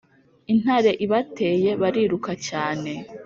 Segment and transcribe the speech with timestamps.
[0.53, 2.91] intare ibateye, bariruka cyane